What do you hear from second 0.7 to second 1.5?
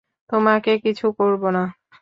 কিছু করবো